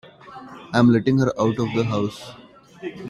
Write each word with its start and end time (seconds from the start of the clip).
I'm 0.73 0.87
letting 0.89 1.19
her 1.19 1.27
out 1.39 1.59
of 1.59 1.73
the 1.75 1.83
house. 1.83 2.33